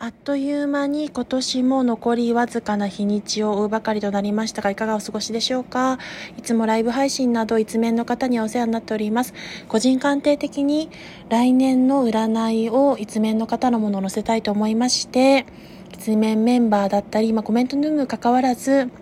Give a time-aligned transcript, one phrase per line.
[0.00, 5.98] あっという間に今年も残りわずかな日にちを追うばかりとなりましたが、いかがお過ごしでしょうか？
[6.38, 9.34] いつもライブ配信など一面の方にはお世話になっております。
[9.66, 10.88] 個人鑑定的に
[11.30, 15.46] 来年の占いを一面の方のものを載せたいと思いまして、
[15.92, 18.92] 一面メンバーだったり、まあ、コメントの有無関わらず、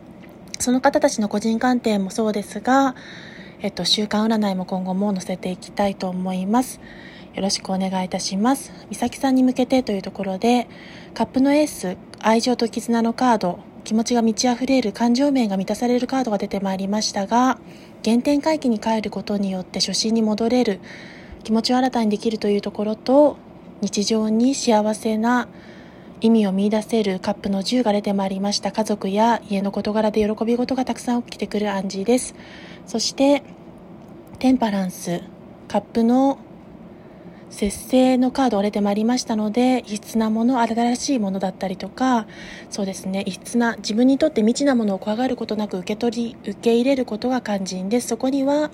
[0.58, 2.94] その方たちの個人鑑定もそうですが、
[3.60, 6.80] えっと、週間占いも今後も載せていきたいと思います。
[7.37, 8.73] よろしくお願いいたします。
[8.89, 10.69] 美咲さんに向けてというところで、
[11.12, 17.59] カップのエース、愛情と絆のカード、気持ちが満ち溢れる感情面が満たされるカードが出てまいりましたが、
[18.02, 20.80] 原点回帰に帰ることによって初心に戻れる、
[21.45, 23.37] 気持ちを新たにできるというところと、
[23.82, 25.46] 日常に幸せな
[26.23, 32.34] 意味を見出せるカップの10が出てまいりました家族や家の事柄で喜び事がたくさん起きてくる暗示です。
[32.87, 33.43] そして、
[34.38, 35.21] テンパランス、
[35.68, 36.38] カップの
[37.50, 42.27] 節制のカードが出てまいりましたので、異質なもの、新しいものだったりとか、
[42.70, 48.09] そうですね、異質な、自分にとって未知なものを怖がることなく受け取り、受け入れることが肝心です。
[48.09, 48.71] そこには、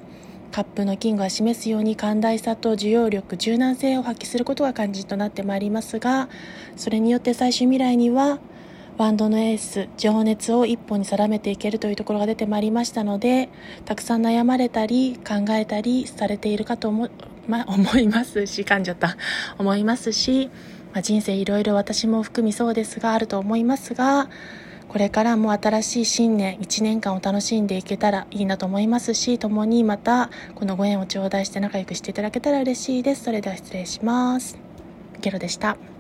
[0.51, 6.29] カップのキングが示すように寛大さと受容力、柔軟性を発揮することが肝心となってまいりますが、
[6.77, 8.39] それによって最終未来には、
[8.99, 13.49] ワンドのエース、情熱を一本に定めていけるというところが出てまいりましたので、
[13.87, 17.09] たくさん悩まれたり、考えたりされているかと思
[17.49, 19.17] ま、 思いますし、噛んじゃった。
[19.59, 20.51] 思いますし、
[20.93, 24.29] まあ、人生いろいろ私も含みそうですが、あると思いますが、
[24.89, 33.25] これからも新しい新年、1年間を楽しんでいけたらいいなと思いますし、共にまたこのご縁を頂戴して仲良くしていただけたら嬉しいです。
[33.25, 34.59] それでは失礼します。
[35.23, 35.92] ゲロでした。